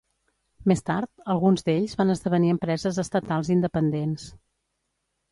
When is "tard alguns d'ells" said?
0.85-1.93